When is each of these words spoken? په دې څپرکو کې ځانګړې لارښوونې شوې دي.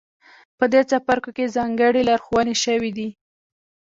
په 0.57 0.65
دې 0.71 0.81
څپرکو 0.89 1.29
کې 1.37 1.53
ځانګړې 1.55 2.01
لارښوونې 2.09 2.55
شوې 2.63 2.91
دي. 2.97 3.09